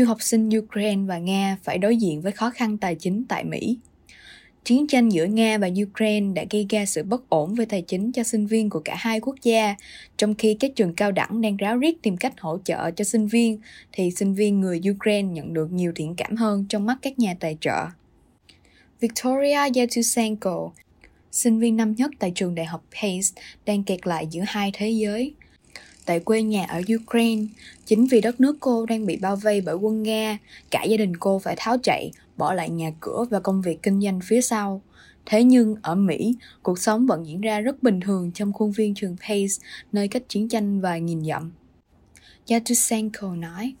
[0.00, 3.44] du học sinh Ukraine và Nga phải đối diện với khó khăn tài chính tại
[3.44, 3.78] Mỹ.
[4.64, 8.12] Chiến tranh giữa Nga và Ukraine đã gây ra sự bất ổn về tài chính
[8.12, 9.74] cho sinh viên của cả hai quốc gia,
[10.16, 13.26] trong khi các trường cao đẳng đang ráo riết tìm cách hỗ trợ cho sinh
[13.26, 13.58] viên,
[13.92, 17.34] thì sinh viên người Ukraine nhận được nhiều thiện cảm hơn trong mắt các nhà
[17.40, 17.86] tài trợ.
[19.00, 20.70] Victoria Yatusenko,
[21.32, 24.90] sinh viên năm nhất tại trường đại học Pace, đang kẹt lại giữa hai thế
[24.90, 25.34] giới–
[26.10, 27.42] tại quê nhà ở Ukraine.
[27.86, 30.38] Chính vì đất nước cô đang bị bao vây bởi quân Nga,
[30.70, 34.00] cả gia đình cô phải tháo chạy, bỏ lại nhà cửa và công việc kinh
[34.00, 34.82] doanh phía sau.
[35.26, 38.94] Thế nhưng ở Mỹ, cuộc sống vẫn diễn ra rất bình thường trong khuôn viên
[38.94, 41.52] trường Pace, nơi cách chiến tranh vài nghìn dặm.
[42.48, 43.74] Yatusenko nói,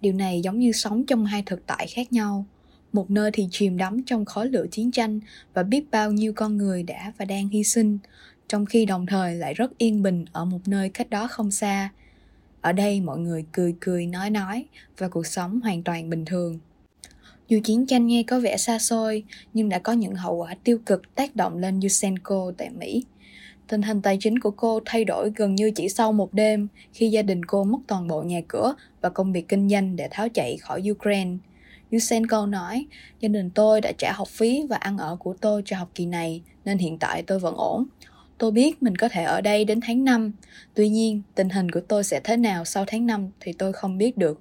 [0.00, 2.46] điều này giống như sống trong hai thực tại khác nhau.
[2.92, 5.20] Một nơi thì chìm đắm trong khói lửa chiến tranh
[5.54, 7.98] và biết bao nhiêu con người đã và đang hy sinh,
[8.48, 11.88] trong khi đồng thời lại rất yên bình ở một nơi cách đó không xa
[12.60, 14.64] ở đây mọi người cười cười nói nói
[14.98, 16.58] và cuộc sống hoàn toàn bình thường
[17.48, 20.78] dù chiến tranh nghe có vẻ xa xôi nhưng đã có những hậu quả tiêu
[20.86, 23.04] cực tác động lên Yusenko tại Mỹ.
[23.68, 27.08] Tình hình tài chính của cô thay đổi gần như chỉ sau một đêm khi
[27.08, 30.28] gia đình cô mất toàn bộ nhà cửa và công việc kinh doanh để tháo
[30.28, 31.36] chạy khỏi Ukraine.
[31.92, 32.86] Yusenko nói,
[33.20, 36.06] gia đình tôi đã trả học phí và ăn ở của tôi cho học kỳ
[36.06, 37.84] này nên hiện tại tôi vẫn ổn.
[38.38, 40.32] Tôi biết mình có thể ở đây đến tháng 5,
[40.74, 43.98] tuy nhiên tình hình của tôi sẽ thế nào sau tháng 5 thì tôi không
[43.98, 44.40] biết được.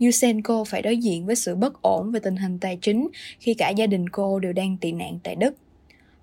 [0.00, 3.08] Yusenko phải đối diện với sự bất ổn về tình hình tài chính
[3.40, 5.54] khi cả gia đình cô đều đang tị nạn tại Đức.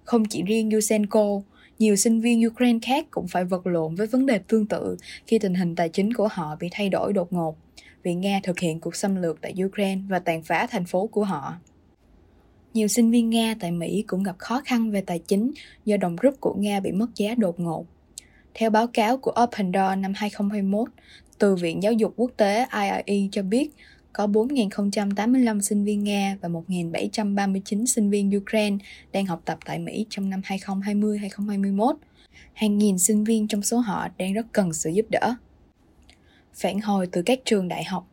[0.03, 1.41] Không chỉ riêng Yusenko,
[1.79, 5.39] nhiều sinh viên Ukraine khác cũng phải vật lộn với vấn đề tương tự khi
[5.39, 7.57] tình hình tài chính của họ bị thay đổi đột ngột
[8.03, 11.23] vì Nga thực hiện cuộc xâm lược tại Ukraine và tàn phá thành phố của
[11.23, 11.53] họ.
[12.73, 15.51] Nhiều sinh viên Nga tại Mỹ cũng gặp khó khăn về tài chính
[15.85, 17.85] do đồng rút của Nga bị mất giá đột ngột.
[18.53, 20.89] Theo báo cáo của Open Door năm 2021,
[21.37, 22.65] từ Viện Giáo dục Quốc tế
[23.05, 23.69] IIE cho biết
[24.13, 28.77] có 4.085 sinh viên Nga và 1.739 sinh viên Ukraine
[29.11, 31.93] đang học tập tại Mỹ trong năm 2020-2021.
[32.53, 35.35] Hàng nghìn sinh viên trong số họ đang rất cần sự giúp đỡ.
[36.53, 38.07] Phản hồi từ các trường đại học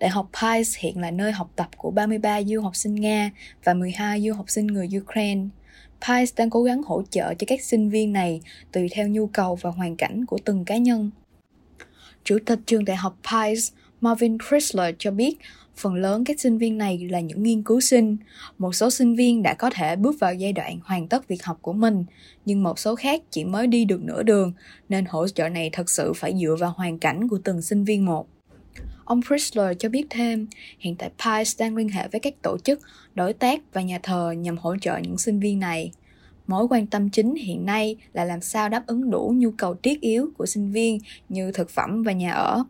[0.00, 3.30] Đại học Pice hiện là nơi học tập của 33 du học sinh Nga
[3.64, 5.42] và 12 du học sinh người Ukraine.
[6.00, 8.40] Pice đang cố gắng hỗ trợ cho các sinh viên này
[8.72, 11.10] tùy theo nhu cầu và hoàn cảnh của từng cá nhân.
[12.24, 15.38] Chủ tịch trường đại học Pice, Marvin Chrysler cho biết
[15.76, 18.16] phần lớn các sinh viên này là những nghiên cứu sinh.
[18.58, 21.58] Một số sinh viên đã có thể bước vào giai đoạn hoàn tất việc học
[21.62, 22.04] của mình,
[22.44, 24.52] nhưng một số khác chỉ mới đi được nửa đường,
[24.88, 28.04] nên hỗ trợ này thật sự phải dựa vào hoàn cảnh của từng sinh viên
[28.04, 28.26] một.
[29.04, 30.46] Ông Chrysler cho biết thêm,
[30.78, 32.80] hiện tại PICE đang liên hệ với các tổ chức,
[33.14, 35.92] đối tác và nhà thờ nhằm hỗ trợ những sinh viên này.
[36.46, 40.00] Mối quan tâm chính hiện nay là làm sao đáp ứng đủ nhu cầu thiết
[40.00, 42.64] yếu của sinh viên như thực phẩm và nhà ở.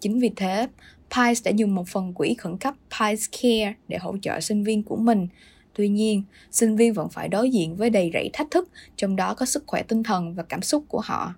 [0.00, 0.68] Chính vì thế,
[1.16, 4.82] PICE đã dùng một phần quỹ khẩn cấp PICE Care để hỗ trợ sinh viên
[4.82, 5.28] của mình.
[5.74, 9.34] Tuy nhiên, sinh viên vẫn phải đối diện với đầy rẫy thách thức, trong đó
[9.34, 11.34] có sức khỏe tinh thần và cảm xúc của họ.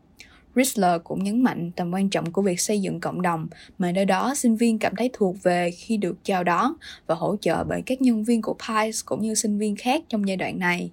[0.54, 3.48] Ritzler cũng nhấn mạnh tầm quan trọng của việc xây dựng cộng đồng
[3.78, 6.72] mà nơi đó sinh viên cảm thấy thuộc về khi được chào đón
[7.06, 10.28] và hỗ trợ bởi các nhân viên của PIES cũng như sinh viên khác trong
[10.28, 10.90] giai đoạn này.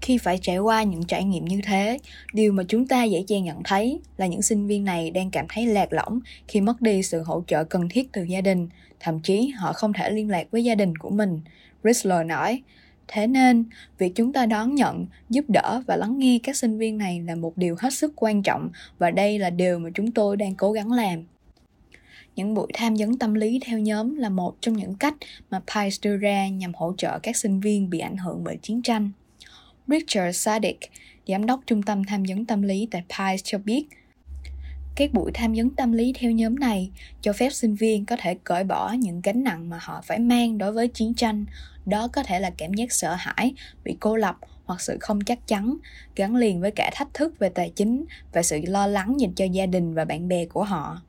[0.00, 1.98] Khi phải trải qua những trải nghiệm như thế,
[2.32, 5.46] điều mà chúng ta dễ dàng nhận thấy là những sinh viên này đang cảm
[5.48, 8.68] thấy lạc lõng khi mất đi sự hỗ trợ cần thiết từ gia đình,
[9.00, 11.40] thậm chí họ không thể liên lạc với gia đình của mình.
[11.82, 12.62] Ritzler nói,
[13.08, 13.64] Thế nên,
[13.98, 17.34] việc chúng ta đón nhận, giúp đỡ và lắng nghe các sinh viên này là
[17.34, 20.72] một điều hết sức quan trọng và đây là điều mà chúng tôi đang cố
[20.72, 21.24] gắng làm.
[22.36, 25.14] Những buổi tham vấn tâm lý theo nhóm là một trong những cách
[25.50, 28.82] mà PICE đưa ra nhằm hỗ trợ các sinh viên bị ảnh hưởng bởi chiến
[28.82, 29.10] tranh.
[29.86, 30.78] Richard Sadik,
[31.28, 33.86] giám đốc trung tâm tham vấn tâm lý tại PICE cho biết,
[34.96, 36.90] các buổi tham vấn tâm lý theo nhóm này
[37.20, 40.58] cho phép sinh viên có thể cởi bỏ những gánh nặng mà họ phải mang
[40.58, 41.44] đối với chiến tranh.
[41.86, 45.46] Đó có thể là cảm giác sợ hãi, bị cô lập hoặc sự không chắc
[45.46, 45.76] chắn,
[46.16, 49.44] gắn liền với cả thách thức về tài chính và sự lo lắng dành cho
[49.44, 51.02] gia đình và bạn bè của họ.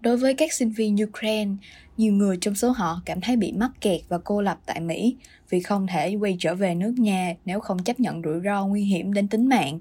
[0.00, 1.50] Đối với các sinh viên Ukraine,
[1.96, 5.16] nhiều người trong số họ cảm thấy bị mắc kẹt và cô lập tại Mỹ
[5.50, 8.84] vì không thể quay trở về nước nhà nếu không chấp nhận rủi ro nguy
[8.84, 9.78] hiểm đến tính mạng.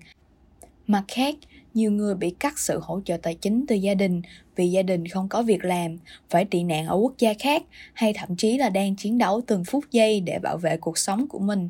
[0.88, 1.36] Mặt khác,
[1.76, 4.22] nhiều người bị cắt sự hỗ trợ tài chính từ gia đình
[4.56, 5.98] vì gia đình không có việc làm,
[6.30, 7.64] phải tị nạn ở quốc gia khác
[7.94, 11.28] hay thậm chí là đang chiến đấu từng phút giây để bảo vệ cuộc sống
[11.28, 11.70] của mình.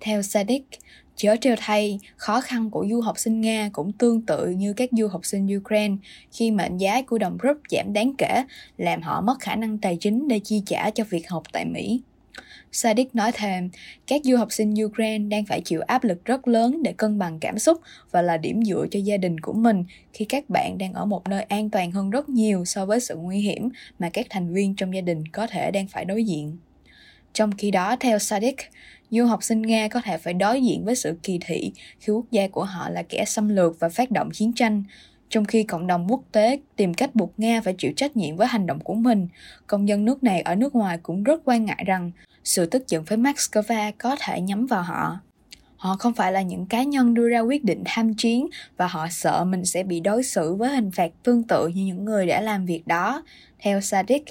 [0.00, 0.64] Theo Sadik,
[1.16, 4.90] chớ treo thay, khó khăn của du học sinh Nga cũng tương tự như các
[4.92, 5.96] du học sinh Ukraine
[6.32, 8.44] khi mệnh giá của đồng rúp giảm đáng kể,
[8.78, 12.00] làm họ mất khả năng tài chính để chi trả cho việc học tại Mỹ.
[12.72, 13.70] Sadik nói thêm,
[14.06, 17.38] các du học sinh Ukraine đang phải chịu áp lực rất lớn để cân bằng
[17.38, 17.80] cảm xúc
[18.10, 21.28] và là điểm dựa cho gia đình của mình khi các bạn đang ở một
[21.28, 23.68] nơi an toàn hơn rất nhiều so với sự nguy hiểm
[23.98, 26.56] mà các thành viên trong gia đình có thể đang phải đối diện.
[27.32, 28.56] Trong khi đó, theo Sadik,
[29.10, 32.26] du học sinh Nga có thể phải đối diện với sự kỳ thị khi quốc
[32.30, 34.82] gia của họ là kẻ xâm lược và phát động chiến tranh,
[35.28, 38.46] trong khi cộng đồng quốc tế tìm cách buộc Nga phải chịu trách nhiệm với
[38.46, 39.28] hành động của mình,
[39.66, 42.10] công dân nước này ở nước ngoài cũng rất quan ngại rằng
[42.44, 45.20] sự tức giận với Moscow có thể nhắm vào họ.
[45.76, 49.06] Họ không phải là những cá nhân đưa ra quyết định tham chiến và họ
[49.10, 52.40] sợ mình sẽ bị đối xử với hình phạt tương tự như những người đã
[52.40, 53.22] làm việc đó.
[53.58, 54.24] Theo Sadik,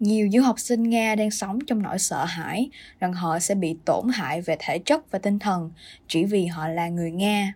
[0.00, 2.70] nhiều du học sinh Nga đang sống trong nỗi sợ hãi
[3.00, 5.70] rằng họ sẽ bị tổn hại về thể chất và tinh thần
[6.08, 7.52] chỉ vì họ là người Nga.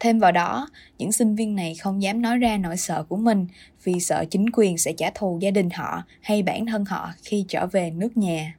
[0.00, 0.68] Thêm vào đó,
[0.98, 3.46] những sinh viên này không dám nói ra nỗi sợ của mình
[3.84, 7.44] vì sợ chính quyền sẽ trả thù gia đình họ hay bản thân họ khi
[7.48, 8.56] trở về nước nhà.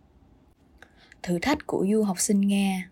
[1.23, 2.89] Thử thách của du học sinh Nga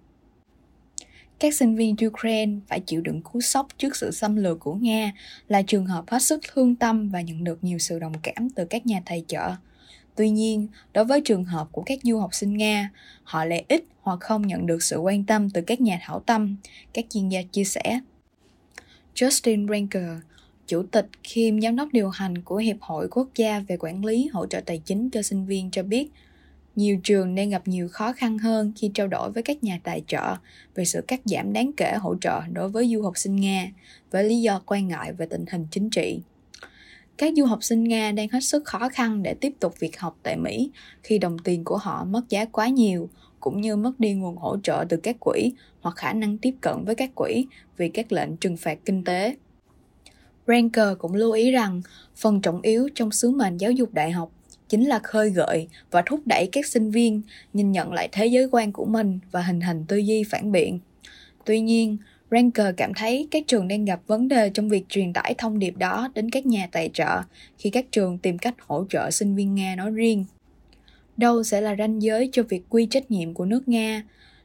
[1.42, 5.12] các sinh viên Ukraine phải chịu đựng cú sốc trước sự xâm lược của Nga
[5.48, 8.66] là trường hợp hết sức thương tâm và nhận được nhiều sự đồng cảm từ
[8.66, 9.52] các nhà tài trợ.
[10.16, 12.90] Tuy nhiên, đối với trường hợp của các du học sinh Nga,
[13.24, 16.56] họ lại ít hoặc không nhận được sự quan tâm từ các nhà thảo tâm,
[16.94, 18.00] các chuyên gia chia sẻ.
[19.16, 20.10] Justin Ranker,
[20.68, 24.30] chủ tịch kiêm giám đốc điều hành của Hiệp hội Quốc gia về quản lý
[24.34, 26.12] hỗ trợ tài chính cho sinh viên cho biết,
[26.76, 30.04] nhiều trường đang gặp nhiều khó khăn hơn khi trao đổi với các nhà tài
[30.08, 30.36] trợ
[30.76, 33.72] về sự cắt giảm đáng kể hỗ trợ đối với du học sinh Nga
[34.12, 36.20] với lý do quan ngại về tình hình chính trị.
[37.18, 40.18] Các du học sinh Nga đang hết sức khó khăn để tiếp tục việc học
[40.24, 40.72] tại Mỹ
[41.04, 43.10] khi đồng tiền của họ mất giá quá nhiều,
[43.40, 46.84] cũng như mất đi nguồn hỗ trợ từ các quỹ hoặc khả năng tiếp cận
[46.86, 47.46] với các quỹ
[47.78, 49.36] vì các lệnh trừng phạt kinh tế.
[50.48, 51.82] Ranker cũng lưu ý rằng
[52.16, 54.32] phần trọng yếu trong sứ mệnh giáo dục đại học
[54.70, 57.22] chính là khơi gợi và thúc đẩy các sinh viên
[57.54, 60.80] nhìn nhận lại thế giới quan của mình và hình thành tư duy phản biện.
[61.46, 61.98] Tuy nhiên,
[62.32, 65.78] Ranker cảm thấy các trường đang gặp vấn đề trong việc truyền tải thông điệp
[65.78, 67.22] đó đến các nhà tài trợ
[67.58, 70.26] khi các trường tìm cách hỗ trợ sinh viên Nga nói riêng.
[71.18, 74.04] Đâu sẽ là ranh giới cho việc quy trách nhiệm của nước Nga?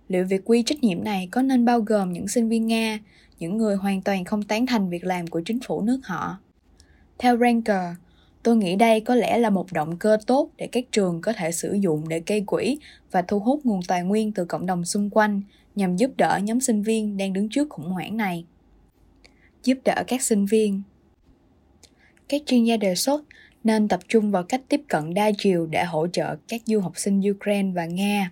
[0.09, 2.99] Liệu việc quy trách nhiệm này có nên bao gồm những sinh viên Nga,
[3.39, 6.39] những người hoàn toàn không tán thành việc làm của chính phủ nước họ?
[7.19, 7.97] Theo Ranker,
[8.47, 11.53] tôi nghĩ đây có lẽ là một động cơ tốt để các trường có thể
[11.53, 12.79] sử dụng để gây quỹ
[13.11, 15.43] và thu hút nguồn tài nguyên từ cộng đồng xung quanh
[15.75, 18.45] nhằm giúp đỡ nhóm sinh viên đang đứng trước khủng hoảng này.
[19.65, 20.83] Giúp đỡ các sinh viên
[22.29, 23.25] Các chuyên gia đề xuất
[23.65, 26.93] nên tập trung vào cách tiếp cận đa chiều để hỗ trợ các du học
[26.97, 28.31] sinh Ukraine và Nga.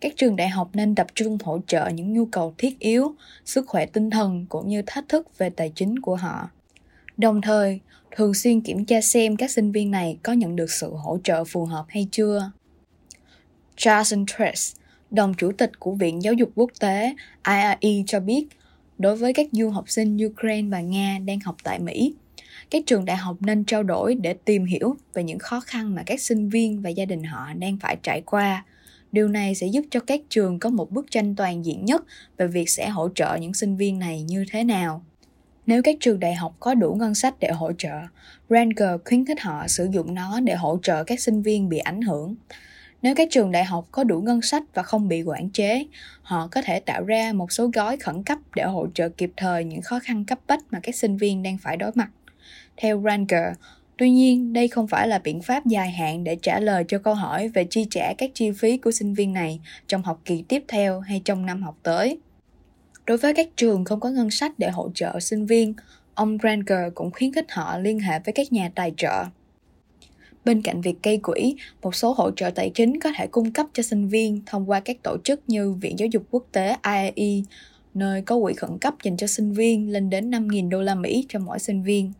[0.00, 3.14] Các trường đại học nên tập trung hỗ trợ những nhu cầu thiết yếu,
[3.44, 6.50] sức khỏe tinh thần cũng như thách thức về tài chính của họ.
[7.16, 7.80] Đồng thời,
[8.10, 11.44] thường xuyên kiểm tra xem các sinh viên này có nhận được sự hỗ trợ
[11.44, 12.50] phù hợp hay chưa.
[13.76, 14.76] Jason Tress,
[15.10, 17.14] đồng chủ tịch của Viện Giáo dục Quốc tế
[17.44, 18.46] IAE cho biết,
[18.98, 22.14] đối với các du học sinh Ukraine và Nga đang học tại Mỹ,
[22.70, 26.02] các trường đại học nên trao đổi để tìm hiểu về những khó khăn mà
[26.06, 28.64] các sinh viên và gia đình họ đang phải trải qua.
[29.12, 32.04] Điều này sẽ giúp cho các trường có một bức tranh toàn diện nhất
[32.36, 35.04] về việc sẽ hỗ trợ những sinh viên này như thế nào.
[35.66, 38.00] Nếu các trường đại học có đủ ngân sách để hỗ trợ,
[38.50, 42.02] Ranger khuyến khích họ sử dụng nó để hỗ trợ các sinh viên bị ảnh
[42.02, 42.34] hưởng.
[43.02, 45.86] Nếu các trường đại học có đủ ngân sách và không bị quản chế,
[46.22, 49.64] họ có thể tạo ra một số gói khẩn cấp để hỗ trợ kịp thời
[49.64, 52.08] những khó khăn cấp bách mà các sinh viên đang phải đối mặt.
[52.76, 53.56] Theo Ranger,
[53.96, 57.14] tuy nhiên đây không phải là biện pháp dài hạn để trả lời cho câu
[57.14, 60.64] hỏi về chi trả các chi phí của sinh viên này trong học kỳ tiếp
[60.68, 62.18] theo hay trong năm học tới.
[63.06, 65.74] Đối với các trường không có ngân sách để hỗ trợ sinh viên,
[66.14, 69.24] ông Granger cũng khuyến khích họ liên hệ với các nhà tài trợ.
[70.44, 73.66] Bên cạnh việc gây quỹ, một số hỗ trợ tài chính có thể cung cấp
[73.72, 77.42] cho sinh viên thông qua các tổ chức như Viện Giáo dục Quốc tế IAE,
[77.94, 81.26] nơi có quỹ khẩn cấp dành cho sinh viên lên đến 5.000 đô la Mỹ
[81.28, 82.12] cho mỗi sinh viên.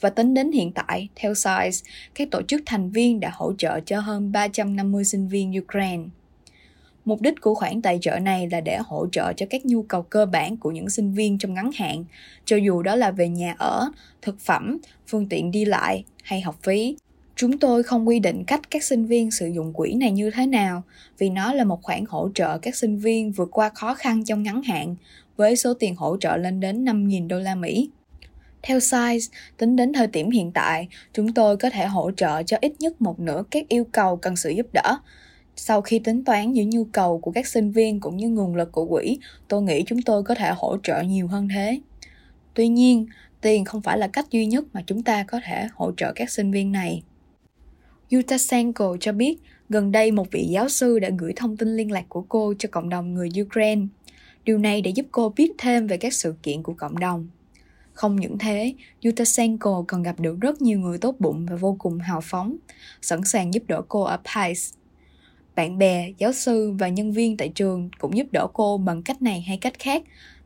[0.00, 3.80] Và tính đến hiện tại, theo SIZE, các tổ chức thành viên đã hỗ trợ
[3.80, 6.04] cho hơn 350 sinh viên Ukraine.
[7.08, 10.02] Mục đích của khoản tài trợ này là để hỗ trợ cho các nhu cầu
[10.02, 12.04] cơ bản của những sinh viên trong ngắn hạn,
[12.44, 13.90] cho dù đó là về nhà ở,
[14.22, 16.96] thực phẩm, phương tiện đi lại hay học phí.
[17.36, 20.46] Chúng tôi không quy định cách các sinh viên sử dụng quỹ này như thế
[20.46, 20.82] nào,
[21.18, 24.42] vì nó là một khoản hỗ trợ các sinh viên vượt qua khó khăn trong
[24.42, 24.94] ngắn hạn,
[25.36, 27.90] với số tiền hỗ trợ lên đến 5.000 đô la Mỹ.
[28.62, 32.56] Theo Size, tính đến thời điểm hiện tại, chúng tôi có thể hỗ trợ cho
[32.60, 34.98] ít nhất một nửa các yêu cầu cần sự giúp đỡ.
[35.60, 38.72] Sau khi tính toán những nhu cầu của các sinh viên cũng như nguồn lực
[38.72, 41.80] của quỹ, tôi nghĩ chúng tôi có thể hỗ trợ nhiều hơn thế.
[42.54, 43.06] Tuy nhiên,
[43.40, 46.30] tiền không phải là cách duy nhất mà chúng ta có thể hỗ trợ các
[46.30, 47.02] sinh viên này.
[48.10, 49.38] Yutasenko cho biết
[49.68, 52.68] Gần đây một vị giáo sư đã gửi thông tin liên lạc của cô cho
[52.72, 53.82] cộng đồng người Ukraine.
[54.44, 57.28] Điều này để giúp cô biết thêm về các sự kiện của cộng đồng.
[57.92, 58.74] Không những thế,
[59.04, 62.56] Yutasenko còn gặp được rất nhiều người tốt bụng và vô cùng hào phóng,
[63.02, 64.77] sẵn sàng giúp đỡ cô ở Pice.
[65.58, 69.22] Bạn bè, giáo sư và nhân viên tại trường cũng giúp đỡ cô bằng cách
[69.22, 70.02] này hay cách khác,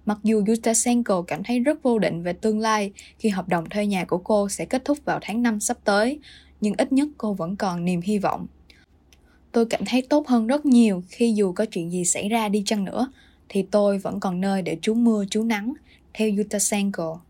[0.07, 3.87] mặc dù Yutasenko cảm thấy rất vô định về tương lai khi hợp đồng thuê
[3.87, 6.19] nhà của cô sẽ kết thúc vào tháng 5 sắp tới,
[6.61, 8.47] nhưng ít nhất cô vẫn còn niềm hy vọng.
[9.53, 12.63] Tôi cảm thấy tốt hơn rất nhiều khi dù có chuyện gì xảy ra đi
[12.67, 13.13] chăng nữa,
[13.49, 15.73] thì tôi vẫn còn nơi để trú mưa trú nắng,
[16.15, 17.21] theo Yutasenko.